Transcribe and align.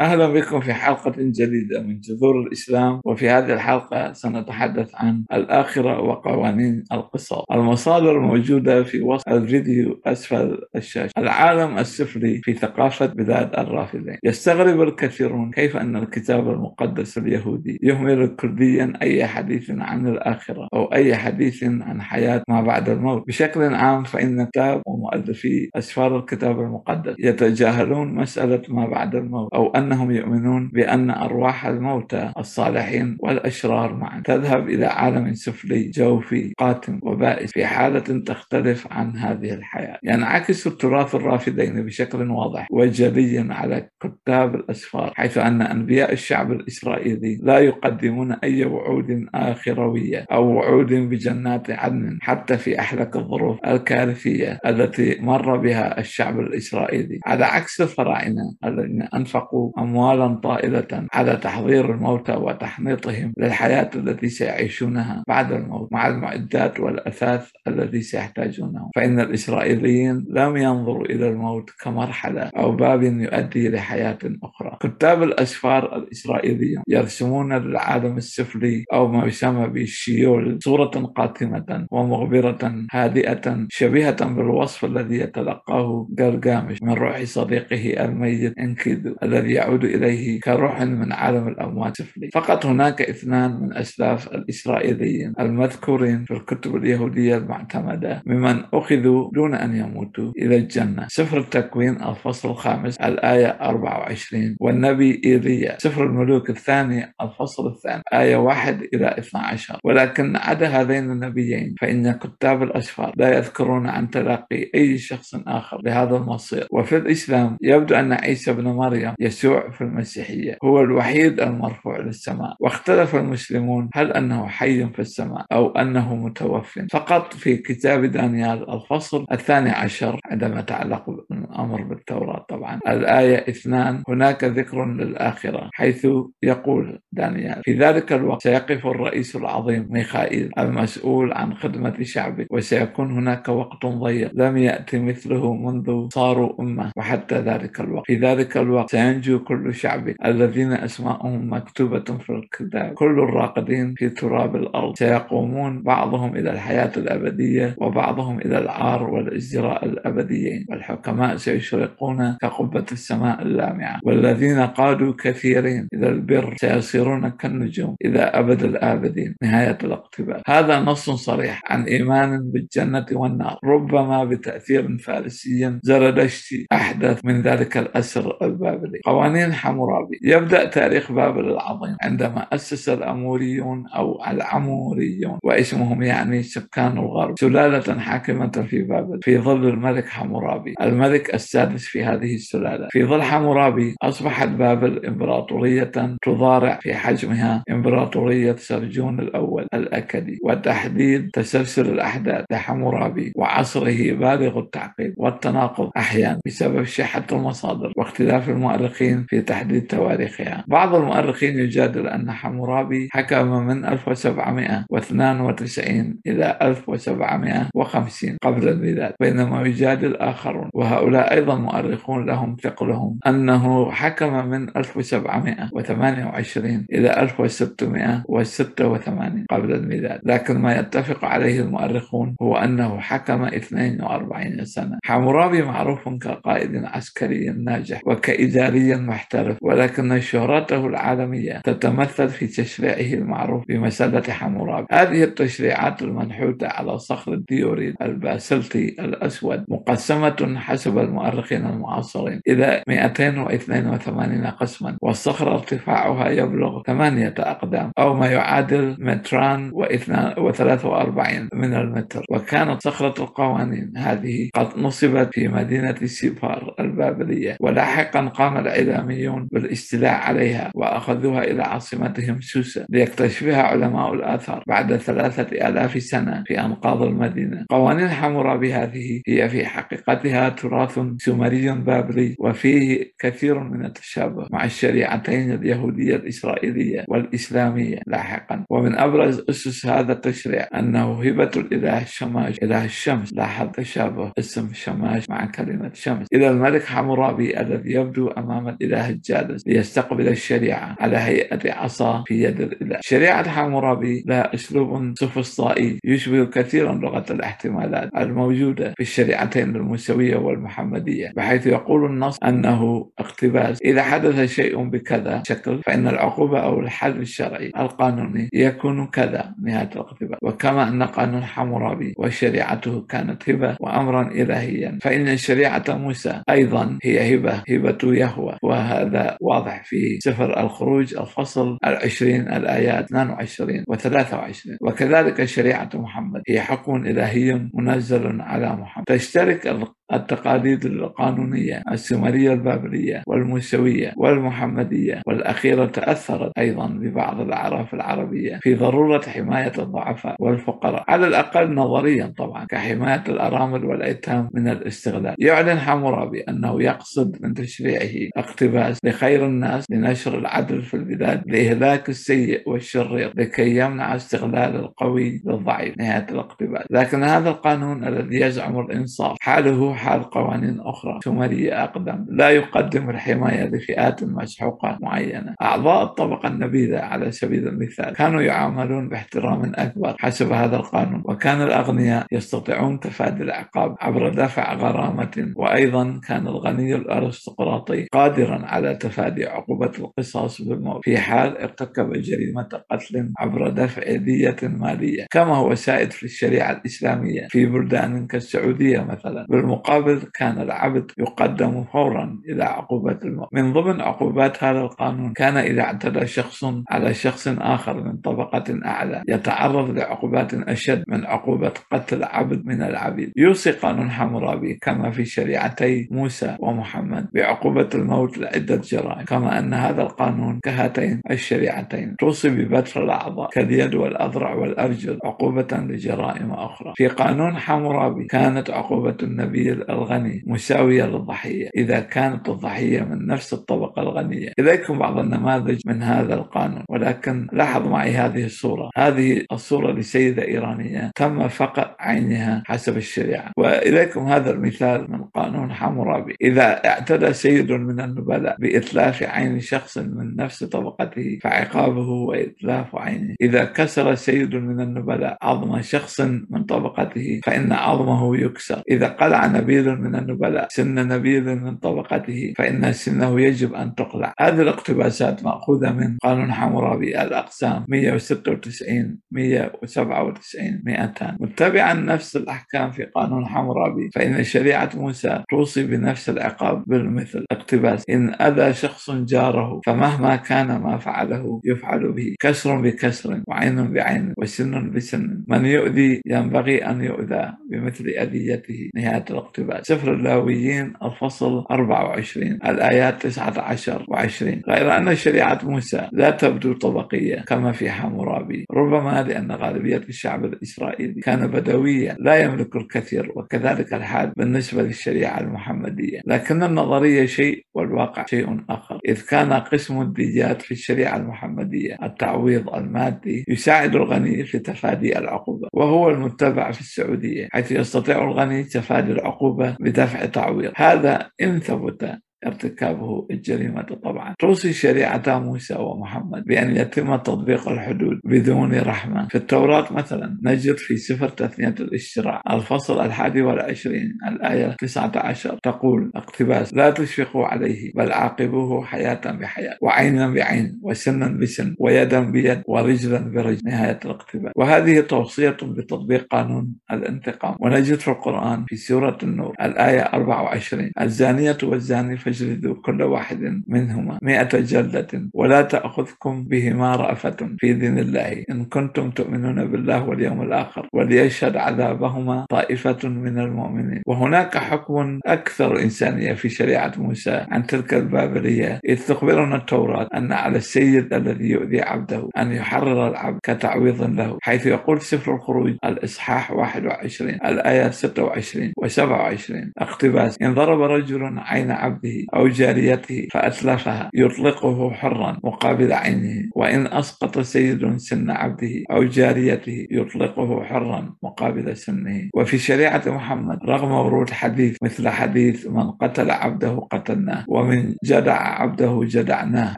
أهلا 0.00 0.28
بكم 0.28 0.60
في 0.60 0.74
حلقة 0.74 1.14
جديدة 1.18 1.82
من 1.82 2.00
جذور 2.00 2.40
الإسلام 2.40 3.00
وفي 3.04 3.30
هذه 3.30 3.52
الحلقة 3.52 4.12
سنتحدث 4.12 4.90
عن 4.94 5.24
الآخرة 5.32 6.00
وقوانين 6.00 6.84
القصاص 6.92 7.44
المصادر 7.52 8.18
موجودة 8.18 8.82
في 8.82 9.00
وصف 9.02 9.28
الفيديو 9.28 10.00
أسفل 10.06 10.58
الشاشة. 10.76 11.12
العالم 11.18 11.78
السفلي 11.78 12.40
في 12.44 12.54
ثقافة 12.54 13.06
بلاد 13.06 13.58
الرافدين. 13.58 14.18
يستغرب 14.24 14.82
الكثيرون 14.82 15.50
كيف 15.50 15.76
أن 15.76 15.96
الكتاب 15.96 16.50
المقدس 16.50 17.18
اليهودي 17.18 17.78
يهمل 17.82 18.26
كليا 18.26 18.92
أي 19.02 19.26
حديث 19.26 19.70
عن 19.70 20.08
الآخرة 20.08 20.68
أو 20.74 20.84
أي 20.92 21.16
حديث 21.16 21.64
عن 21.64 22.02
حياة 22.02 22.42
ما 22.48 22.60
بعد 22.60 22.88
الموت. 22.88 23.26
بشكل 23.26 23.74
عام 23.74 24.04
فإن 24.04 24.40
الكتاب 24.40 24.82
ومؤلفي 24.86 25.70
أسفار 25.74 26.18
الكتاب 26.18 26.60
المقدس 26.60 27.14
يتجاهلون 27.18 28.14
مسألة 28.14 28.62
ما 28.68 28.86
بعد 28.86 29.14
الموت 29.14 29.54
أو 29.54 29.70
أن 29.70 29.85
أنهم 29.86 30.10
يؤمنون 30.10 30.68
بأن 30.68 31.10
أرواح 31.10 31.66
الموتى 31.66 32.32
الصالحين 32.38 33.16
والأشرار 33.20 33.94
معا. 33.94 34.22
تذهب 34.24 34.68
إلى 34.68 34.86
عالم 34.86 35.34
سفلي 35.34 35.90
جوفي 35.90 36.52
قاتم 36.58 37.00
وبائس 37.02 37.52
في 37.52 37.66
حالة 37.66 38.22
تختلف 38.26 38.92
عن 38.92 39.16
هذه 39.16 39.54
الحياة. 39.54 39.98
ينعكس 40.04 40.66
التراث 40.66 41.14
الرافدين 41.14 41.86
بشكل 41.86 42.30
واضح 42.30 42.68
وجلي 42.70 43.46
على 43.54 43.88
كتاب 44.02 44.54
الأسفار 44.54 45.12
حيث 45.14 45.38
أن 45.38 45.62
أنبياء 45.62 46.12
الشعب 46.12 46.52
الإسرائيلي 46.52 47.38
لا 47.42 47.58
يقدمون 47.58 48.32
أي 48.32 48.64
وعود 48.64 49.26
آخروية 49.34 50.26
أو 50.32 50.46
وعود 50.46 50.92
بجنات 50.92 51.70
عدن 51.70 52.18
حتى 52.22 52.58
في 52.58 52.80
أحلك 52.80 53.16
الظروف 53.16 53.58
الكارثية 53.66 54.58
التي 54.66 55.16
مر 55.20 55.56
بها 55.56 56.00
الشعب 56.00 56.40
الإسرائيلي. 56.40 57.20
على 57.26 57.44
عكس 57.44 57.80
الفراعنة 57.80 58.54
الذين 58.64 59.02
أنفقوا 59.02 59.72
أموالا 59.78 60.34
طائلة 60.34 61.06
على 61.12 61.36
تحضير 61.36 61.94
الموتى 61.94 62.32
وتحنيطهم 62.32 63.32
للحياة 63.38 63.90
التي 63.94 64.28
سيعيشونها 64.28 65.24
بعد 65.28 65.52
الموت 65.52 65.92
مع 65.92 66.08
المعدات 66.08 66.80
والأثاث 66.80 67.50
الذي 67.68 68.02
سيحتاجونه 68.02 68.90
فإن 68.96 69.20
الإسرائيليين 69.20 70.26
لم 70.30 70.56
ينظروا 70.56 71.04
إلى 71.04 71.28
الموت 71.28 71.70
كمرحلة 71.82 72.42
أو 72.42 72.72
باب 72.72 73.02
يؤدي 73.02 73.68
لحياة 73.68 74.18
أخرى. 74.42 74.76
كتاب 74.80 75.22
الأسفار 75.22 75.96
الإسرائيليون 75.96 76.82
يرسمون 76.88 77.52
للعالم 77.52 78.16
السفلي 78.16 78.84
أو 78.92 79.08
ما 79.08 79.26
يسمى 79.26 79.66
بالشيول 79.66 80.58
صورة 80.62 81.12
قاتمة 81.16 81.86
ومغبرة 81.90 82.72
هادئة 82.92 83.66
شبيهة 83.68 84.24
بالوصف 84.24 84.84
الذي 84.84 85.16
يتلقاه 85.16 86.08
جلجامش 86.10 86.82
من 86.82 86.92
روح 86.92 87.24
صديقه 87.24 88.04
الميت 88.04 88.58
انكيدو 88.58 89.14
الذي 89.22 89.65
يعود 89.66 89.84
إليه 89.84 90.40
كروح 90.40 90.80
من 90.80 91.12
عالم 91.12 91.48
الأموات 91.48 92.00
السفلي 92.00 92.30
فقط 92.34 92.66
هناك 92.66 93.02
اثنان 93.02 93.60
من 93.60 93.76
أسلاف 93.76 94.28
الإسرائيليين 94.28 95.32
المذكورين 95.40 96.24
في 96.24 96.30
الكتب 96.30 96.76
اليهودية 96.76 97.36
المعتمدة 97.36 98.22
ممن 98.26 98.62
أخذوا 98.74 99.30
دون 99.32 99.54
أن 99.54 99.76
يموتوا 99.76 100.32
إلى 100.38 100.56
الجنة. 100.56 101.06
سفر 101.08 101.38
التكوين 101.38 102.02
الفصل 102.02 102.50
الخامس 102.50 102.96
الآية 102.96 103.46
24 103.46 104.56
والنبي 104.60 105.20
إيليا. 105.24 105.76
سفر 105.78 106.04
الملوك 106.04 106.50
الثاني 106.50 107.14
الفصل 107.22 107.66
الثاني 107.66 108.02
آية 108.14 108.36
1 108.36 108.82
إلى 108.94 109.18
12 109.18 109.78
ولكن 109.84 110.36
عدا 110.36 110.66
هذين 110.66 111.10
النبيين 111.10 111.74
فإن 111.80 112.12
كتاب 112.12 112.62
الأسفار 112.62 113.12
لا 113.16 113.36
يذكرون 113.36 113.86
عن 113.88 114.10
تلقي 114.10 114.70
أي 114.74 114.98
شخص 114.98 115.34
آخر 115.46 115.80
لهذا 115.84 116.16
المصير. 116.16 116.66
وفي 116.70 116.96
الإسلام 116.96 117.56
يبدو 117.62 117.94
أن 117.94 118.12
عيسى 118.12 118.52
بن 118.52 118.64
مريم 118.64 119.14
يسوع 119.20 119.55
في 119.70 119.80
المسيحية 119.80 120.58
هو 120.64 120.80
الوحيد 120.80 121.40
المرفوع 121.40 121.98
للسماء. 121.98 122.56
واختلف 122.60 123.14
المسلمون 123.16 123.88
هل 123.94 124.12
أنه 124.12 124.46
حي 124.46 124.86
في 124.86 124.98
السماء 124.98 125.46
أو 125.52 125.70
أنه 125.70 126.14
متوف. 126.16 126.78
فقط 126.92 127.34
في 127.34 127.56
كتاب 127.56 128.04
دانيال 128.04 128.70
الفصل 128.70 129.26
الثاني 129.32 129.70
عشر 129.70 130.20
عندما 130.24 130.60
تعلق 130.60 131.10
بالأمر 131.30 131.82
بالتوراة 131.82 132.46
طبعا 132.48 132.80
الآية 132.88 133.44
اثنان 133.48 134.02
هناك 134.08 134.44
ذكر 134.44 134.84
للآخرة 134.84 135.70
حيث 135.72 136.06
يقول 136.42 137.00
دانيال 137.12 137.62
في 137.64 137.72
ذلك 137.72 138.12
الوقت 138.12 138.42
سيقف 138.42 138.86
الرئيس 138.86 139.36
العظيم 139.36 139.86
ميخائيل 139.90 140.50
المسؤول 140.58 141.32
عن 141.32 141.54
خدمة 141.54 141.94
شعبه 142.02 142.46
وسيكون 142.50 143.10
هناك 143.10 143.48
وقت 143.48 143.86
ضيق 143.86 144.30
لم 144.34 144.56
يأتي 144.56 144.98
مثله 144.98 145.54
منذ 145.54 146.08
صاروا 146.08 146.60
أمة 146.60 146.92
وحتى 146.96 147.34
ذلك 147.40 147.80
الوقت. 147.80 148.06
في 148.06 148.16
ذلك 148.16 148.56
الوقت 148.56 148.90
سينجو 148.90 149.38
كل 149.48 149.74
شعب 149.74 150.14
الذين 150.24 150.72
أسماءهم 150.72 151.52
مكتوبة 151.52 152.04
في 152.18 152.30
الكتاب. 152.30 152.94
كل 152.94 153.18
الراقدين 153.20 153.94
في 153.94 154.08
تراب 154.08 154.56
الأرض. 154.56 154.96
سيقومون 154.98 155.82
بعضهم 155.82 156.36
إلى 156.36 156.50
الحياة 156.50 156.92
الأبدية 156.96 157.74
وبعضهم 157.78 158.38
إلى 158.38 158.58
العار 158.58 159.10
والإزدراء 159.10 159.84
الأبديين 159.84 160.66
والحكماء 160.68 161.36
سيشرقون 161.36 162.36
كقبة 162.42 162.84
السماء 162.92 163.42
اللامعة. 163.42 164.00
والذين 164.04 164.58
قادوا 164.60 165.12
كثيرين 165.18 165.88
إلى 165.94 166.08
البر 166.08 166.54
سيصيرون 166.60 167.28
كالنجوم 167.28 167.96
إلى 168.04 168.20
أبد 168.20 168.62
الآبدين. 168.62 169.34
نهاية 169.42 169.78
الاقتباس. 169.84 170.42
هذا 170.46 170.80
نص 170.80 171.10
صريح 171.10 171.62
عن 171.66 171.82
إيمان 171.84 172.50
بالجنة 172.50 173.06
والنار. 173.12 173.58
ربما 173.64 174.24
بتأثير 174.24 174.98
فارسي 174.98 175.78
زردشتي 175.82 176.66
أحدث 176.72 177.24
من 177.24 177.42
ذلك 177.42 177.76
الأسر 177.76 178.38
البابلي. 178.42 179.00
قوانين 179.04 179.35
قوانين 179.36 179.54
حمورابي 179.54 180.18
يبدأ 180.22 180.64
تاريخ 180.64 181.12
بابل 181.12 181.44
العظيم 181.50 181.96
عندما 182.02 182.46
أسس 182.52 182.88
الأموريون 182.88 183.86
أو 183.86 184.24
العموريون 184.30 185.38
واسمهم 185.44 186.02
يعني؟ 186.02 186.42
سكان 186.42 186.98
الغرب. 186.98 187.34
سلالة 187.40 188.00
حاكمة 188.00 188.66
في 188.70 188.82
بابل 188.82 189.20
في 189.22 189.38
ظل 189.38 189.68
الملك 189.68 190.08
حمورابي. 190.08 190.74
الملك 190.80 191.34
السادس 191.34 191.84
في 191.84 192.04
هذه 192.04 192.34
السلالة. 192.34 192.88
في 192.90 193.04
ظل 193.04 193.22
حمورابي 193.22 193.94
أصبحت 194.02 194.48
بابل 194.48 195.06
إمبراطورية 195.06 196.16
تضارع 196.22 196.78
في 196.82 196.94
حجمها 196.94 197.62
إمبراطورية 197.70 198.56
سرجون 198.56 199.20
الأول 199.20 199.66
الأكدي 199.74 200.38
وتحديد 200.44 201.30
تسلسل 201.32 201.86
الأحداث 201.86 202.44
لحمورابي 202.50 203.32
وعصره 203.36 204.12
بالغ 204.12 204.58
التعقيد 204.58 205.14
والتناقض 205.16 205.90
أحيانا 205.96 206.40
بسبب 206.46 206.84
شحة 206.84 207.26
المصادر 207.32 207.92
واختلاف 207.96 208.48
المؤرخين 208.48 209.25
في 209.28 209.40
تحديد 209.40 209.86
تواريخها. 209.86 210.64
بعض 210.68 210.94
المؤرخين 210.94 211.58
يجادل 211.58 212.06
أن 212.06 212.30
حمورابي 212.30 213.08
حكم 213.12 213.66
من 213.66 213.84
1792 213.84 216.18
إلى 216.26 216.58
1750 216.62 218.36
قبل 218.42 218.68
الميلاد 218.68 219.14
بينما 219.20 219.62
يجادل 219.62 220.16
آخرون. 220.16 220.70
وهؤلاء 220.74 221.32
أيضا 221.34 221.54
مؤرخون 221.54 222.26
لهم 222.26 222.56
ثقلهم. 222.62 223.18
أنه 223.26 223.90
حكم 223.90 224.46
من 224.48 224.76
1728 224.76 226.86
إلى 226.92 227.22
1686 227.22 229.44
قبل 229.50 229.72
الميلاد. 229.72 230.20
لكن 230.24 230.58
ما 230.58 230.78
يتفق 230.78 231.24
عليه 231.24 231.60
المؤرخون 231.60 232.36
هو 232.42 232.56
أنه 232.56 233.00
حكم 233.00 233.44
42 233.44 234.64
سنة. 234.64 234.98
حمورابي 235.04 235.62
معروف 235.62 236.08
كقائد 236.08 236.84
عسكري 236.84 237.50
ناجح 237.50 238.00
وكإداري 238.06 238.94
محترف 239.06 239.56
ولكن 239.62 240.20
شهرته 240.20 240.86
العالمية 240.86 241.60
تتمثل 241.64 242.28
في 242.28 242.46
تشريعه 242.46 243.18
المعروف 243.18 243.64
بمسلة 243.68 244.32
حمورابي. 244.32 244.86
هذه 244.90 245.24
التشريعات 245.24 246.02
المنحوتة 246.02 246.66
على 246.68 246.98
صخر 246.98 247.32
الديوريت 247.32 247.94
البازلتي 248.02 248.96
الأسود 248.98 249.64
مقسمة 249.68 250.54
حسب 250.58 250.98
المؤرخين 250.98 251.66
المعاصرين 251.66 252.40
إلى 252.48 252.82
282 252.88 254.46
قسما 254.46 254.96
والصخرة 255.02 255.54
ارتفاعها 255.54 256.30
يبلغ 256.30 256.82
8 256.82 257.34
أقدام 257.38 257.92
أو 257.98 258.14
ما 258.14 258.26
يعادل 258.26 258.96
متران 258.98 259.70
و43 259.70 261.54
من 261.54 261.74
المتر. 261.74 262.24
وكانت 262.30 262.82
صخرة 262.82 263.22
القوانين 263.22 263.92
هذه 263.96 264.50
قد 264.54 264.78
نصبت 264.78 265.28
في 265.32 265.48
مدينة 265.48 265.96
سيبار 266.04 266.74
البابلية 266.80 267.56
ولاحقا 267.60 268.26
قام 268.26 268.56
العيلاميون 268.56 269.48
بالاستيلاء 269.52 270.14
عليها 270.14 270.70
وأخذوها 270.74 271.44
إلى 271.44 271.62
عاصمتهم 271.62 272.40
سوسة 272.40 272.86
ليكتشفها 272.88 273.62
علماء 273.62 274.14
الآثار 274.14 274.64
بعد 274.66 274.96
ثلاثة 274.96 275.68
آلاف 275.68 276.02
سنة 276.02 276.44
في 276.46 276.60
أنقاض 276.60 277.02
المدينة. 277.02 277.64
قوانين 277.70 278.08
حمورابي 278.08 278.72
هذه 278.72 279.22
هي 279.26 279.48
في 279.48 279.66
حقيقتها 279.66 280.48
تراث 280.48 280.98
سومري 281.18 281.72
بابلي 281.72 282.36
وفيه 282.38 283.12
كثير 283.18 283.58
من 283.58 283.84
التشابه 283.84 284.46
مع 284.50 284.64
الشريعتين 284.64 285.52
اليهودية 285.52 286.16
الإسرائيلية 286.16 287.04
والإسلامية 287.08 287.98
لاحقا. 288.06 288.64
ومن 288.70 288.94
أبرز 288.94 289.44
أسس 289.50 289.86
هذا 289.86 290.12
التشريع 290.12 290.68
أنه 290.74 291.22
هبة 291.22 291.50
الإله 291.56 292.02
الشماش. 292.02 292.58
إله 292.62 292.84
الشمس 292.84 293.32
لاحظ 293.32 293.70
تشابه 293.70 294.32
اسم 294.38 294.72
شماش 294.72 295.30
مع 295.30 295.46
كلمة 295.46 295.90
شمس. 295.94 296.26
إلى 296.32 296.50
الملك 296.50 296.84
حمورابي 296.84 297.60
الذي 297.60 297.92
يبدو 297.92 298.28
أمام 298.28 298.68
الإله 298.68 298.85
الجالس 298.94 299.66
ليستقبل 299.66 300.28
الشريعة 300.28 300.96
على 301.00 301.16
هيئة 301.16 301.72
عصا 301.72 302.24
في 302.26 302.42
يد 302.42 302.60
الإله. 302.60 302.98
شريعة 303.02 303.48
حمورابي 303.48 304.24
لها 304.26 304.54
أسلوب 304.54 305.14
سفسطائي 305.18 305.98
يشبه 306.04 306.44
كثيرا 306.44 306.94
لغة 306.94 307.24
الاحتمالات 307.30 308.10
الموجودة 308.16 308.94
في 308.96 309.00
الشريعتين 309.00 309.76
الموسوية 309.76 310.36
والمحمدية 310.36 311.32
بحيث 311.36 311.66
يقول 311.66 312.04
النص 312.04 312.38
أنه 312.44 313.10
اقتباس. 313.18 313.82
إذا 313.82 314.02
حدث 314.02 314.44
شيء 314.54 314.84
بكذا 314.84 315.42
شكل 315.46 315.80
فإن 315.86 316.08
العقوبة 316.08 316.60
أو 316.60 316.80
الحل 316.80 317.20
الشرعي 317.20 317.72
القانوني 317.78 318.48
يكون 318.54 319.06
كذا 319.06 319.54
نهاية 319.62 319.90
الاقتباس. 319.94 320.38
وكما 320.42 320.88
أن 320.88 321.02
قانون 321.02 321.44
حمورابي 321.44 322.14
وشريعته 322.18 323.00
كانت 323.00 323.50
هبة 323.50 323.76
وأمرا 323.80 324.22
إلهيا 324.22 324.98
فإن 325.02 325.36
شريعة 325.36 325.84
موسى 325.88 326.42
أيضا 326.50 326.98
هي 327.02 327.34
هبة 327.34 327.62
هبة 327.70 327.98
يهوى. 328.14 328.56
وهذا 328.76 329.36
واضح 329.40 329.84
في 329.84 330.18
سفر 330.20 330.60
الخروج 330.60 331.16
الفصل 331.16 331.78
العشرين 331.86 332.40
الآيات 332.40 333.04
22 333.04 333.84
و 333.88 333.94
23 333.94 334.76
وكذلك 334.80 335.44
شريعة 335.44 335.90
محمد. 335.94 336.42
هي 336.48 336.60
حكم 336.60 337.06
إلهي 337.06 337.68
منزل 337.74 338.40
على 338.40 338.76
محمد. 338.76 339.04
تشترك 339.06 339.66
التقاليد 340.12 340.84
القانونية 340.84 341.82
السومرية 341.92 342.52
البابلية 342.52 343.22
والموسوية 343.26 344.12
والمحمدية 344.16 345.22
والأخيرة 345.26 345.86
تأثرت 345.86 346.52
أيضا 346.58 346.86
ببعض 346.86 347.40
الأعراف 347.40 347.94
العربية 347.94 348.58
في 348.62 348.74
ضرورة 348.74 349.20
حماية 349.20 349.72
الضعفاء 349.78 350.36
والفقراء 350.40 351.04
على 351.08 351.26
الأقل 351.26 351.74
نظريا 351.74 352.32
طبعا 352.36 352.64
كحماية 352.64 353.24
الأرامل 353.28 353.84
والأيتام 353.84 354.48
من 354.54 354.68
الاستغلال. 354.68 355.34
يعلن 355.38 355.78
حمورابي 355.78 356.40
أنه 356.40 356.82
يقصد 356.82 357.36
من 357.40 357.54
تشريعه 357.54 358.30
اقتباس 358.36 358.98
لخير 359.04 359.46
الناس 359.46 359.84
لنشر 359.90 360.38
العدل 360.38 360.82
في 360.82 360.94
البلاد 360.94 361.42
لإهلاك 361.46 362.08
السيء 362.08 362.62
والشرير 362.66 363.32
لكي 363.36 363.76
يمنع 363.76 364.16
استغلال 364.16 364.76
القوي 364.76 365.42
للضعيف 365.46 365.98
نهاية 365.98 366.26
الاقتباس. 366.30 366.84
لكن 366.90 367.22
هذا 367.22 367.50
القانون 367.50 368.04
الذي 368.04 368.40
يزعم 368.40 368.80
الإنصاف 368.80 369.36
حاله 369.40 369.95
حال 369.96 370.30
قوانين 370.30 370.80
أخرى. 370.80 371.18
سومرية 371.24 371.84
أقدم. 371.84 372.26
لا 372.28 372.50
يقدم 372.50 373.10
الحماية 373.10 373.64
لفئات 373.64 374.24
مسحوقة 374.24 374.98
معينة. 375.02 375.54
أعضاء 375.62 376.02
الطبقة 376.04 376.48
النبيذة 376.48 376.98
على 376.98 377.30
سبيل 377.30 377.68
المثال 377.68 378.14
كانوا 378.14 378.42
يعاملون 378.42 379.08
باحترام 379.08 379.72
أكبر 379.74 380.16
حسب 380.18 380.52
هذا 380.52 380.76
القانون 380.76 381.22
وكان 381.24 381.62
الأغنياء 381.62 382.26
يستطيعون 382.32 383.00
تفادي 383.00 383.42
العقاب 383.42 383.96
عبر 384.00 384.28
دفع 384.28 384.74
غرامة 384.74 385.52
وأيضا 385.56 386.20
كان 386.28 386.46
الغني 386.46 386.94
الأرستقراطي 386.94 388.06
قادرا 388.12 388.66
على 388.66 388.94
تفادي 388.94 389.46
عقوبة 389.46 389.92
القصاص 389.98 390.62
بالموت 390.62 391.04
في 391.04 391.18
حال 391.18 391.58
ارتكب 391.58 392.12
جريمة 392.12 392.68
قتل 392.90 393.32
عبر 393.38 393.68
دفع 393.68 394.16
دية 394.16 394.56
مالية 394.62 395.26
كما 395.30 395.56
هو 395.56 395.74
سائد 395.74 396.10
في 396.10 396.22
الشريعة 396.22 396.72
الإسلامية 396.72 397.46
في 397.50 397.66
بلدان 397.66 398.26
كالسعودية 398.26 399.00
مثلا. 399.00 399.46
بالمقابل 399.48 399.85
كان 400.34 400.60
العبد 400.60 401.10
يقدم 401.18 401.84
فورا 401.84 402.40
إلى 402.48 402.64
عقوبة 402.64 403.18
الموت 403.24 403.48
من 403.52 403.72
ضمن 403.72 404.00
عقوبات 404.00 404.64
هذا 404.64 404.80
القانون 404.80 405.32
كان 405.32 405.56
إذا 405.56 405.82
اعتدى 405.82 406.26
شخص 406.26 406.64
على 406.90 407.14
شخص 407.14 407.48
آخر 407.48 408.04
من 408.04 408.16
طبقة 408.16 408.64
أعلى 408.84 409.22
يتعرض 409.28 409.90
لعقوبات 409.90 410.54
أشد 410.54 411.04
من 411.08 411.26
عقوبة 411.26 411.72
قتل 411.92 412.24
عبد 412.24 412.66
من 412.66 412.82
العبيد. 412.82 413.32
يوصي 413.36 413.70
قانون 413.70 414.10
حمورابي 414.10 414.74
كما 414.74 415.10
في 415.10 415.24
شريعتي 415.24 416.08
موسى 416.10 416.56
ومحمد 416.60 417.28
بعقوبة 417.34 417.88
الموت 417.94 418.38
لعدة 418.38 418.76
جرائم 418.76 419.24
كما 419.24 419.58
أن 419.58 419.74
هذا 419.74 420.02
القانون 420.02 420.60
كهاتين 420.62 421.20
الشريعتين. 421.30 422.16
توصي 422.16 422.48
ببتر 422.48 423.04
الأعضاء 423.04 423.50
كاليد 423.50 423.94
والأذرع 423.94 424.54
والأرجل 424.54 425.18
عقوبة 425.24 425.68
لجرائم 425.72 426.50
أخرى. 426.50 426.92
في 426.96 427.06
قانون 427.06 427.56
حمورابي 427.56 428.24
كانت 428.24 428.70
عقوبة 428.70 429.16
النبي 429.22 429.75
الغني 429.82 430.42
مساوية 430.46 431.04
للضحية. 431.04 431.70
إذا 431.76 432.00
كانت 432.00 432.48
الضحية 432.48 433.00
من 433.00 433.26
نفس 433.26 433.52
الطبقة 433.52 434.02
الغنية. 434.02 434.52
إليكم 434.58 434.98
بعض 434.98 435.18
النماذج 435.18 435.80
من 435.86 436.02
هذا 436.02 436.34
القانون. 436.34 436.84
ولكن 436.88 437.46
لاحظ 437.52 437.86
معي 437.88 438.10
هذه 438.10 438.44
الصورة. 438.44 438.90
هذه 438.96 439.44
الصورة 439.52 439.92
لسيدة 439.92 440.42
إيرانية. 440.42 441.10
تم 441.14 441.48
فقع 441.48 441.96
عينها 442.00 442.62
حسب 442.66 442.96
الشريعة. 442.96 443.52
وإليكم 443.56 444.26
هذا 444.26 444.50
المثال 444.50 445.10
من 445.12 445.24
قانون 445.36 445.72
حمورابي 445.72 446.36
إذا 446.40 446.86
اعتدى 446.86 447.32
سيد 447.32 447.72
من 447.72 448.00
النبلاء 448.00 448.56
بإتلاف 448.58 449.22
عين 449.22 449.60
شخص 449.60 449.98
من 449.98 450.36
نفس 450.36 450.64
طبقته 450.64 451.38
فعقابه 451.42 452.08
وإتلاف 452.08 452.96
عينه 452.96 453.34
إذا 453.40 453.64
كسر 453.64 454.14
سيد 454.14 454.54
من 454.54 454.80
النبلاء 454.80 455.36
عظم 455.42 455.82
شخص 455.82 456.20
من 456.20 456.64
طبقته 456.64 457.40
فإن 457.44 457.72
عظمه 457.72 458.36
يكسر. 458.36 458.82
إذا 458.90 459.08
قلع 459.08 459.46
نبيل 459.46 460.00
من 460.00 460.14
النبلاء 460.14 460.66
سن 460.70 460.94
نبيل 460.94 461.44
من 461.44 461.76
طبقته 461.76 462.54
فإن 462.56 462.92
سنه 462.92 463.40
يجب 463.40 463.74
أن 463.74 463.94
تقلع. 463.94 464.34
هذه 464.40 464.60
الاقتباسات 464.62 465.44
مأخوذة 465.44 465.92
من 465.92 466.16
قانون 466.22 466.52
حمورابي 466.52 467.22
الأقسام 467.22 467.84
196 467.88 469.18
197 469.30 470.82
200 470.84 471.36
متبعا 471.40 471.92
نفس 471.92 472.36
الأحكام 472.36 472.90
في 472.90 473.04
قانون 473.04 473.46
حمورابي 473.46 474.10
فإن 474.14 474.44
شريعة 474.44 474.90
موسى 474.94 475.25
توصي 475.50 475.82
بنفس 475.86 476.28
العقاب 476.28 476.84
بالمثل. 476.86 477.44
اقتباس 477.50 478.04
إن 478.10 478.34
أذى 478.34 478.72
شخص 478.72 479.10
جاره 479.10 479.80
فمهما 479.86 480.36
كان 480.36 480.80
ما 480.80 480.98
فعله 480.98 481.60
يفعل 481.64 482.12
به. 482.12 482.34
كسر 482.40 482.80
بكسر 482.80 483.42
وعين 483.48 483.92
بعين 483.92 484.34
وسن 484.38 484.90
بسن. 484.90 485.44
من 485.48 485.64
يؤذي 485.64 486.20
ينبغي 486.26 486.78
أن 486.84 487.04
يؤذى 487.04 487.52
بمثل 487.70 488.04
أذيته. 488.08 488.90
نهاية 488.94 489.24
الاقتباس. 489.30 489.86
سفر 489.86 490.12
اللاويين 490.12 490.92
الفصل 491.02 491.64
24 491.70 492.58
الآيات 492.66 493.26
19 493.26 494.06
و20 494.10 494.44
غير 494.68 494.96
أن 494.96 495.14
شريعة 495.14 495.58
موسى 495.62 496.08
لا 496.12 496.30
تبدو 496.30 496.72
طبقية 496.72 497.36
كما 497.40 497.72
في 497.72 497.90
حمورابي 497.90 498.66
ربما 498.70 499.22
لأن 499.22 499.52
غالبية 499.52 500.02
الشعب 500.08 500.44
الإسرائيلي 500.44 501.20
كان 501.20 501.46
بدويا 501.46 502.16
لا 502.20 502.36
يملك 502.36 502.76
الكثير 502.76 503.32
وكذلك 503.36 503.94
الحال 503.94 504.32
بالنسبة 504.36 504.82
للشريعة. 504.82 505.15
المحمدية. 505.24 506.20
لكن 506.26 506.62
النظرية 506.62 507.26
شيء 507.26 507.66
والواقع 507.74 508.26
شيء 508.26 508.60
آخر. 508.70 509.00
إذ 509.08 509.22
كان 509.26 509.52
قسم 509.52 510.00
الديات 510.00 510.62
في 510.62 510.72
الشريعة 510.72 511.16
المحمدية 511.16 511.96
التعويض 512.02 512.74
المادي 512.74 513.44
يساعد 513.48 513.96
الغني 513.96 514.44
في 514.44 514.58
تفادي 514.58 515.18
العقوبة. 515.18 515.68
وهو 515.72 516.10
المتبع 516.10 516.72
في 516.72 516.80
السعودية 516.80 517.48
حيث 517.52 517.72
يستطيع 517.72 518.24
الغني 518.24 518.64
تفادي 518.64 519.12
العقوبة 519.12 519.76
بدفع 519.80 520.24
تعويض. 520.24 520.72
هذا 520.76 521.30
إن 521.42 521.60
ثبت 521.60 522.18
ارتكابه 522.46 523.26
الجريمة 523.30 523.82
طبعا. 523.82 524.34
توصي 524.38 524.72
شريعة 524.72 525.38
موسى 525.38 525.74
ومحمد 525.78 526.44
بأن 526.44 526.76
يتم 526.76 527.16
تطبيق 527.16 527.68
الحدود 527.68 528.20
بدون 528.24 528.74
رحمة. 528.78 529.28
في 529.28 529.34
التوراة 529.34 529.92
مثلا 529.92 530.38
نجد 530.42 530.76
في 530.76 530.96
سفر 530.96 531.28
تثنية 531.28 531.74
الاشتراع 531.80 532.42
الفصل 532.50 533.00
الحادي 533.04 533.42
والعشرين 533.42 534.18
الآية 534.28 534.76
19 534.80 535.58
تقول 535.62 536.10
اقتباس 536.14 536.74
لا 536.74 536.90
تشفقوا 536.90 537.46
عليه 537.46 537.92
بل 537.94 538.12
عاقبوه 538.12 538.84
حياة 538.84 539.20
بحياة 539.30 539.76
وعينا 539.82 540.28
بعين 540.28 540.78
وسنا 540.82 541.28
بسن 541.28 541.74
ويدا 541.78 542.20
بيد 542.20 542.62
ورجلا 542.66 543.18
برجل. 543.18 543.60
نهاية 543.64 543.98
الاقتباس. 544.04 544.52
وهذه 544.56 545.00
توصية 545.00 545.56
بتطبيق 545.62 546.26
قانون 546.30 546.72
الانتقام. 546.92 547.56
ونجد 547.60 547.94
في 547.98 548.08
القرآن 548.08 548.64
في 548.68 548.76
سورة 548.76 549.18
النور 549.22 549.54
الآية 549.62 550.00
24 550.00 550.90
الزانية 551.00 551.56
والزاني 551.62 552.16
فاجلدوا 552.36 552.74
كل 552.74 553.02
واحد 553.02 553.62
منهما 553.68 554.18
مئة 554.22 554.60
جلدة 554.60 555.08
ولا 555.34 555.62
تأخذكم 555.62 556.44
بهما 556.44 556.96
رأفة 556.96 557.36
في 557.58 557.72
دين 557.72 557.98
الله. 557.98 558.44
إن 558.50 558.64
كنتم 558.64 559.10
تؤمنون 559.10 559.64
بالله 559.64 560.08
واليوم 560.08 560.42
الآخر 560.42 560.88
وليشهد 560.92 561.56
عذابهما 561.56 562.46
طائفة 562.50 563.08
من 563.08 563.38
المؤمنين. 563.38 564.02
وهناك 564.06 564.56
حكم 564.58 565.20
أكثر 565.26 565.78
إنسانية 565.82 566.32
في 566.34 566.48
شريعة 566.48 566.92
موسى 566.98 567.46
عن 567.50 567.66
تلك 567.66 567.94
البابلية. 567.94 568.80
إذ 568.88 569.06
تخبرنا 569.06 569.56
التوراة 569.56 570.08
أن 570.14 570.32
على 570.32 570.58
السيد 570.58 571.14
الذي 571.14 571.50
يؤذي 571.50 571.80
عبده 571.82 572.28
أن 572.38 572.52
يحرر 572.52 573.08
العبد 573.08 573.38
كتعويض 573.42 574.02
له 574.02 574.38
حيث 574.42 574.66
يقول 574.66 575.00
سفر 575.00 575.34
الخروج 575.34 575.74
الإصحاح 575.84 576.50
21 576.52 577.30
الآية 577.44 577.90
26 577.90 578.72
و 578.78 578.88
27 578.88 579.72
اقتباس 579.78 580.36
إن 580.42 580.54
ضرب 580.54 580.80
رجل 580.80 581.38
عين 581.38 581.70
عبده 581.70 582.25
أو 582.34 582.48
جاريته 582.48 583.28
فأتلفها 583.32 584.10
يطلقه 584.14 584.90
حرا 584.90 585.38
مقابل 585.44 585.92
عينه. 585.92 586.50
وإن 586.56 586.86
أسقط 586.86 587.38
سيد 587.38 587.96
سن 587.96 588.30
عبده 588.30 588.84
أو 588.90 589.04
جاريته 589.04 589.86
يطلقه 589.90 590.64
حرا 590.64 591.14
مقابل 591.22 591.76
سنه. 591.76 592.28
وفي 592.34 592.58
شريعة 592.58 593.02
محمد 593.06 593.58
رغم 593.64 593.92
ورود 593.92 594.30
حديث 594.30 594.76
مثل 594.82 595.08
حديث 595.08 595.66
من 595.66 595.90
قتل 595.90 596.30
عبده 596.30 596.86
قتلناه 596.90 597.44
ومن 597.48 597.94
جدع 598.04 598.60
عبده 598.60 599.00
جدعناه 599.02 599.76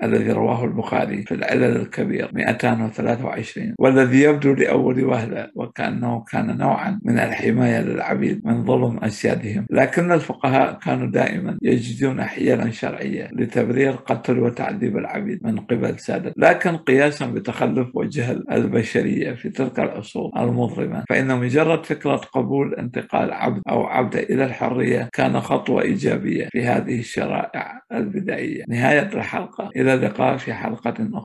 الذي 0.02 0.32
رواه 0.32 0.64
البخاري 0.64 1.22
في 1.22 1.34
العلل 1.34 1.76
الكبير 1.76 2.30
223 2.34 3.74
والذي 3.78 4.22
يبدو 4.22 4.54
لأول 4.54 5.04
وهلة 5.04 5.50
وكأنه 5.54 6.24
كان 6.30 6.58
نوعا 6.58 7.00
من 7.04 7.18
الحماية 7.18 7.80
للعبيد 7.80 8.46
من 8.46 8.64
ظلم 8.64 8.98
أسيادهم 8.98 9.66
لكن 9.70 10.12
الفقهاء 10.12 10.78
كانوا 10.78 11.06
دائما 11.06 11.58
يجدون 11.62 12.20
حيلا 12.28 12.70
شرعية 12.70 13.28
لتبرير 13.32 13.92
قتل 13.92 14.38
وتعذيب 14.38 14.96
العبيد 14.96 15.40
من 15.46 15.60
قبل 15.60 15.98
سادة. 15.98 16.32
لكن 16.36 16.76
قياسا 16.76 17.26
بتخلف 17.26 17.88
وجهل 17.94 18.44
البشرية 18.52 19.32
في 19.34 19.50
تلك 19.50 19.80
العصور 19.80 20.30
المظلمة. 20.36 21.04
فإن 21.08 21.38
مجرد 21.38 21.86
فكرة 21.86 22.16
قبول 22.16 22.74
انتقال 22.74 23.32
عبد 23.32 23.62
أو 23.70 23.86
عبد 23.86 24.16
إلى 24.16 24.44
الحرية 24.44 25.08
كان 25.12 25.40
خطوة 25.40 25.82
إيجابية 25.82 26.48
في 26.52 26.62
هذه 26.64 26.98
الشرائع 26.98 27.82
البدائية. 27.92 28.64
نهاية 28.68 29.10
الحلقة. 29.14 29.70
إلى 29.76 29.94
اللقاء 29.94 30.36
في 30.36 30.52
حلقة 30.54 30.94
أخرى. 31.14 31.24